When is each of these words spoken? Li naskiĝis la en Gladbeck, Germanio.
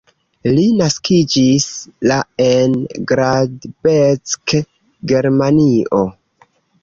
Li 0.53 0.61
naskiĝis 0.77 1.65
la 2.11 2.17
en 2.45 2.73
Gladbeck, 3.11 4.57
Germanio. 5.13 6.03